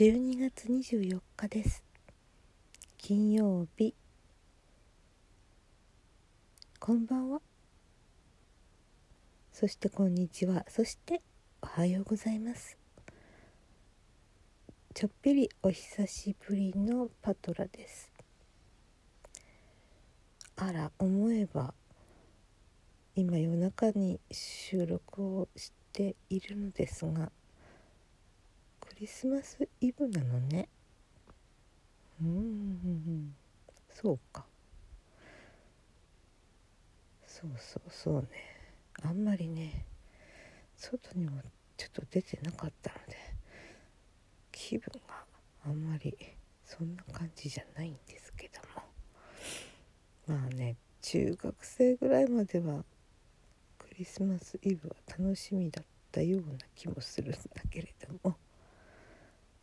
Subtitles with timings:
[0.00, 1.84] 12月24日です。
[2.96, 3.94] 金曜日。
[6.78, 7.42] こんばんは。
[9.52, 10.64] そしてこんにちは。
[10.68, 11.20] そして
[11.60, 12.78] おはようございます。
[14.94, 18.10] ちょっぴりお久しぶりのパトラです。
[20.56, 21.74] あら思えば
[23.16, 27.30] 今夜中に収録をしているのですが。
[29.00, 30.68] リスマスイブなのね。
[32.20, 33.34] うん。
[33.90, 34.44] そうか。
[37.26, 38.28] そうそうそうね。
[39.02, 39.86] あんまりね
[40.76, 41.40] 外にも
[41.78, 43.16] ちょっと出てなかったので
[44.52, 45.24] 気分が
[45.64, 46.14] あんまり
[46.66, 48.60] そんな感じじゃないんですけど
[50.34, 50.36] も。
[50.38, 52.84] まあね中学生ぐらいまでは
[53.78, 57.38] クリスマスイブは楽しみだったような気もするんだ
[57.70, 58.36] けれども。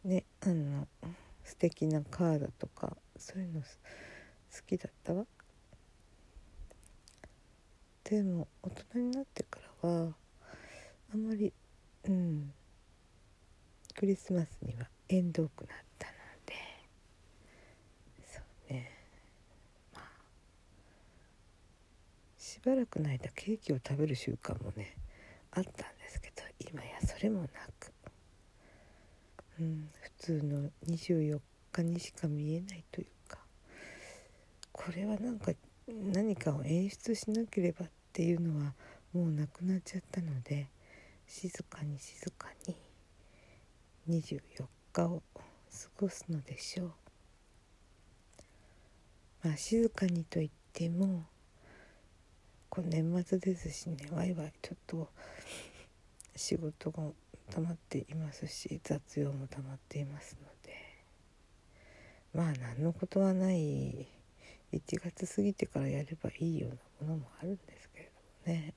[0.03, 0.87] ねあの
[1.43, 3.67] 素敵なカードとかそういうの好
[4.65, 5.25] きだったわ。
[8.03, 10.13] でも大人になってからは
[11.13, 11.51] あんまり
[12.05, 12.53] うん
[13.95, 16.13] クリスマスには縁遠くなったの
[16.45, 16.53] で
[18.31, 18.39] そ
[18.69, 18.91] うね。
[19.93, 20.03] まあ
[22.37, 24.95] しばらくの間ケーキを食べる習慣もね
[25.51, 27.47] あったんですけど今やそれもな
[27.79, 27.96] く。
[29.59, 31.39] うん、普通の24
[31.71, 33.39] 日にしか見えないというか
[34.71, 35.51] これはなんか
[35.87, 38.73] 何かを演出しなければっていうのは
[39.13, 40.67] もうなくなっちゃったので
[41.25, 46.91] 静かに静かに24日を過ごすのでしょう。
[49.43, 51.25] まあ静かにといっても
[52.69, 55.09] こう年末ですしねワイワイちょっと
[56.35, 57.03] 仕事が
[57.51, 60.97] 溜まっていますし雑用も溜まっていますので。
[62.33, 64.07] まあ何のことはない。
[64.73, 68.11] 1月過ぎてからやればいいようなものもあるんですけれ
[68.45, 68.73] どもね。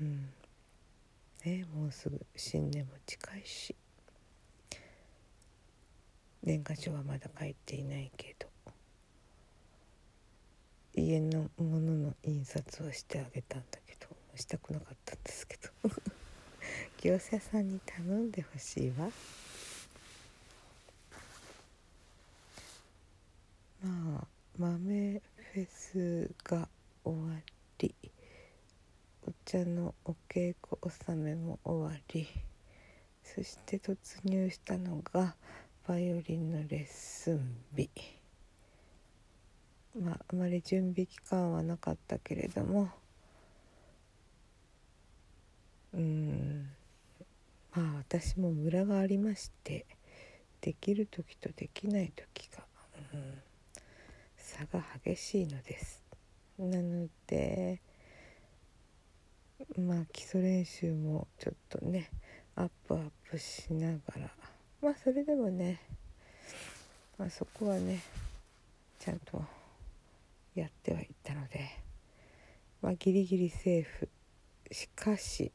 [0.00, 0.32] うん。
[1.44, 3.74] ねもうすぐ新年も近いし。
[6.42, 8.46] 年賀状はまだ書いていないけど。
[10.94, 15.90] 家のものの印刷をしてあげたんだけどしたくなかったんですけど。
[17.06, 19.08] 業者さんに頼んでほしいわ。
[23.84, 24.26] まあ
[24.58, 25.22] 豆
[25.52, 26.68] フェスが
[27.04, 27.40] 終わ
[27.78, 27.94] り
[29.24, 32.26] お茶のお稽古納めも終わり
[33.22, 35.36] そして突入したのが
[35.86, 37.88] バイオリンのレッスン日。
[39.94, 42.90] まああまり準備期間はなかったけれども
[45.94, 46.68] うん
[47.76, 49.84] まあ私もムラがありまして
[50.62, 52.64] できる時とできない時が、
[53.12, 53.34] うん、
[54.38, 56.02] 差が激しいのです。
[56.58, 57.82] なので
[59.78, 62.10] まあ基礎練習もちょっとね
[62.54, 64.30] アップアップしながら
[64.80, 65.82] まあそれでもね、
[67.18, 68.00] まあ、そこはね
[68.98, 69.44] ちゃんと
[70.54, 71.68] やってはいったので
[72.80, 74.08] まあギリギリセーフ。
[74.72, 75.52] しかし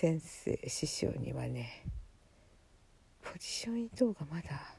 [0.00, 1.84] 先生師匠にはね
[3.22, 4.74] ポジション移動がまだ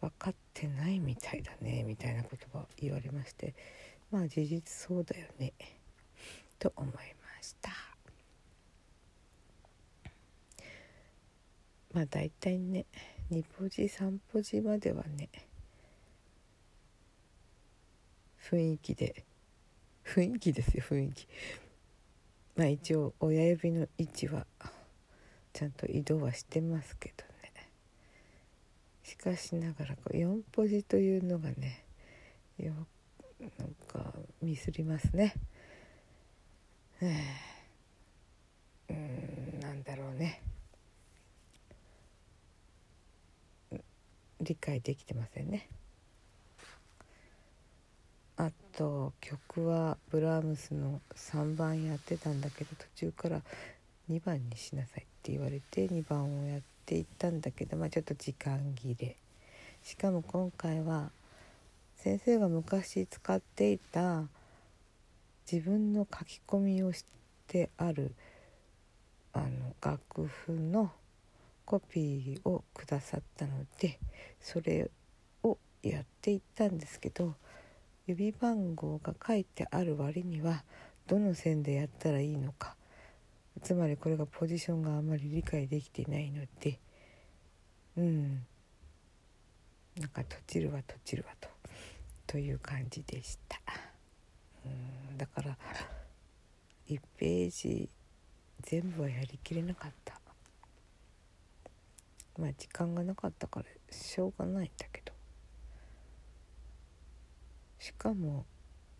[0.00, 3.56] 分かってないみたいだねみたいな言葉を言われまして
[4.12, 5.52] まあ事実そうだよね
[6.60, 7.02] と思いま
[7.42, 7.70] した。
[11.92, 12.86] まあ大体ね
[13.32, 15.28] 2ポジ3ポジまではね
[18.48, 19.24] 雰囲気で
[20.04, 21.26] 雰囲気ですよ雰囲気。
[22.56, 24.46] まあ一応親指の位置は
[25.52, 27.68] ちゃんと移動はしてますけどね。
[29.02, 31.84] しかしながらこう4ポジというのがね
[32.58, 32.72] よ
[33.58, 35.34] なんかミスりますね。
[38.88, 40.40] うんなんだろうね。
[44.40, 45.68] 理解できてませんね。
[48.76, 53.42] と曲はブラームスの3番やってたんだけど途中から
[54.10, 59.16] 2番にしなさいって言われて2番をやっていったんだけどまあちょっと時間切れ。
[59.82, 61.10] しかも今回は
[61.96, 64.24] 先生が昔使っていた
[65.50, 67.04] 自分の書き込みをし
[67.46, 68.14] てある
[69.32, 69.46] あの
[69.82, 70.90] 楽譜の
[71.64, 73.98] コピーをくださったので
[74.40, 74.90] それ
[75.42, 77.34] をやっていったんですけど
[78.06, 80.62] 指番号が書いてある割には
[81.06, 82.76] どの線でやったらいいのか。
[83.62, 86.78] つまりこれがポジションがあまり理解できてないので。
[87.96, 88.46] うん。
[89.98, 91.48] なんか閉じるわ閉じるわと。
[92.26, 93.60] という感じでした。
[94.66, 95.16] うん。
[95.16, 95.56] だから
[96.88, 97.88] 1ページ
[98.62, 100.20] 全部はやりきれなかった。
[102.38, 105.03] まあ時間がなかったからしょうがないんだけど。
[107.84, 108.46] しかも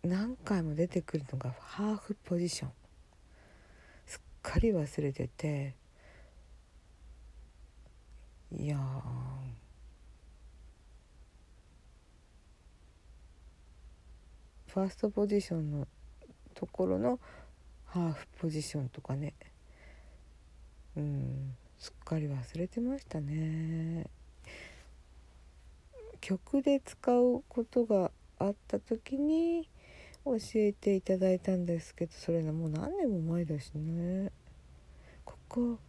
[0.03, 2.69] 何回も出てくるのがハーフポジション。
[4.05, 5.73] すっかり忘れてて。
[8.51, 8.77] いや
[14.67, 15.87] ファーストポジションの
[16.53, 17.19] ところの
[17.85, 19.33] ハーフポジションとかね。
[20.95, 21.55] うん。
[21.79, 24.05] すっかり忘れてましたね。
[26.21, 29.69] 曲で使うことがあった時に
[30.25, 34.31] 教えていただいたんですけどそれがもう何年も前だしね。
[35.23, 35.79] ここ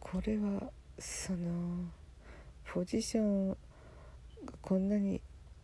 [0.00, 1.86] これはその
[2.64, 3.56] ポジションが
[4.60, 5.20] こんなに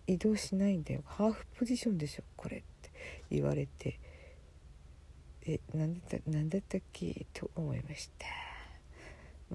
[0.07, 1.03] 移動しないんだよ。
[1.05, 2.91] ハーフポジションでしょこれって
[3.31, 3.99] 言われて。
[5.47, 8.27] え何だった何だったっけと思いました。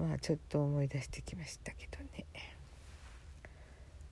[0.00, 2.26] まあちょっと思い出してきましたけどね。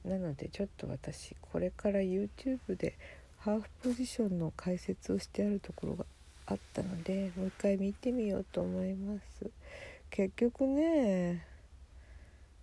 [0.09, 2.97] なのでちょっと私これから YouTube で
[3.39, 6.07] ハーフポジションの解説をしてあるところが
[6.47, 9.51] あったのでもう一回見てみようと思います。
[10.11, 11.47] 結局ね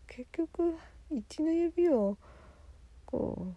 [0.08, 0.76] 結局
[1.12, 2.18] 1の指を
[3.06, 3.56] こう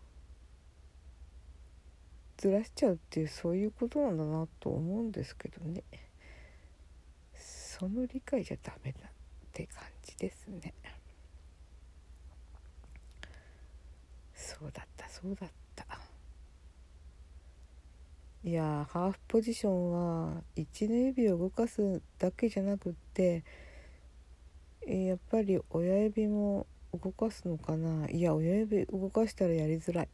[2.36, 5.82] ずらしちゃうっていうそういうことなんだなと思うんですけどね。
[7.34, 9.10] その理解じゃダメだっ
[9.52, 10.74] て感じですね。
[14.48, 15.84] そうだったそうだった。
[18.42, 23.44] いやハーフポジションは1の指を動かすだけじゃなくって
[24.86, 28.08] やっぱり親指も動かすのかな。
[28.08, 30.08] いや親指動かしたらやりづらい。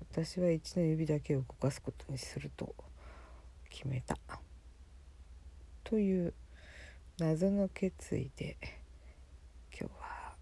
[0.00, 2.74] 私は1の指だけを動かすことにすると
[3.70, 4.18] 決めた。
[5.84, 6.34] という
[7.18, 8.56] 謎の決意で
[9.78, 10.34] 今日は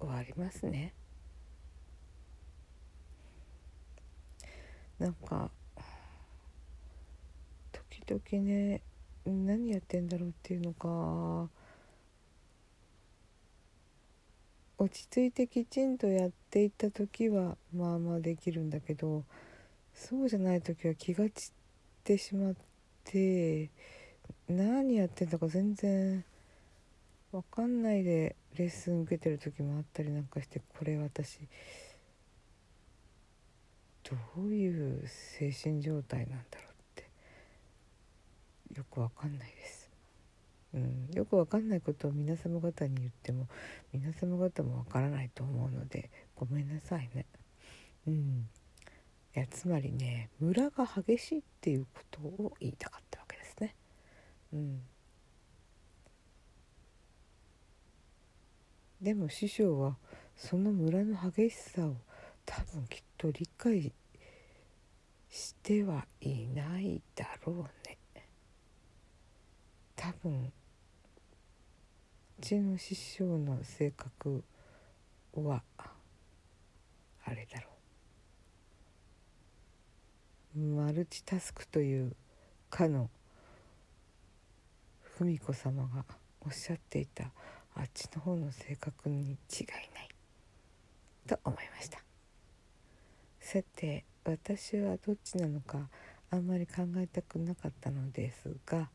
[0.00, 0.92] 終わりますね。
[5.02, 5.50] なんか
[7.72, 8.80] 時々ね
[9.26, 11.50] 何やってんだろうっていうのか
[14.78, 19.24] 落ち着いてきちんとやっていった時はまあまあできるんだけど
[19.92, 21.52] そうじゃない時は気が散っ
[22.04, 22.54] てしまっ
[23.02, 23.68] て
[24.48, 26.24] 何やってんだか全然
[27.32, 31.40] 分かんないでレッスン受けてる時もあったりなんかしてこれ私
[34.04, 37.08] どういう精神状態なんだろうって
[38.76, 39.90] よく分かんないです。
[40.74, 43.46] うん、よくわかんないことを皆様方に言っても
[43.92, 47.26] 皆様方もわからないと思うのでごめんなさいね。
[48.06, 48.48] うん、
[49.36, 53.74] いやつまりねムラが激しいっていうことを言いたかったわけですね。
[54.54, 54.82] うん、
[59.00, 59.96] でも師匠は
[60.36, 61.96] そのムラの激しさを
[62.44, 63.92] 多分きっと理解
[65.30, 67.98] してはいないだろうね。
[69.96, 70.52] 多分
[72.38, 74.42] うちの師匠の性格
[75.34, 75.62] は
[77.24, 77.68] あれだろ
[80.56, 82.16] うマルチタスクという
[82.68, 83.08] かの
[85.18, 86.04] 文子様が
[86.40, 87.30] おっしゃっていた
[87.76, 90.08] あっちの方の性格に違いない
[91.28, 92.02] と思いました
[93.42, 95.88] さて私はどっちなのか
[96.30, 98.88] あんまり考えたくなかったのですが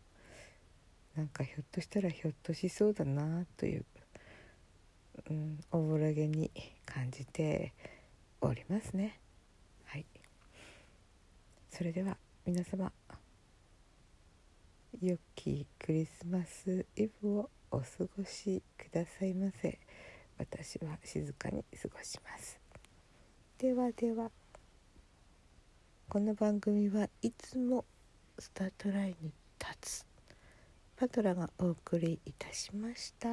[1.16, 3.86] なんかひょっとしたらひょっとしそうだなという、
[5.30, 6.50] うん、おぼろげに
[6.86, 7.74] 感じて
[8.40, 9.20] おりますね。
[9.86, 10.06] はい。
[11.70, 12.92] それでは皆様
[15.02, 17.86] 良きクリスマスイブをお過
[18.18, 19.78] ごしくださいませ。
[20.38, 22.67] 私は静かに過ごします。
[23.60, 24.30] ではでは
[26.08, 27.86] この番組はいつも
[28.38, 30.06] スタートラインに立つ
[30.96, 33.30] パトラがお送りいたしました。